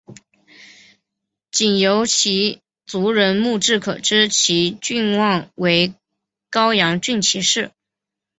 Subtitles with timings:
[1.51, 5.93] 仅由其族人墓志可知其郡望为
[6.49, 7.69] 高阳郡齐氏。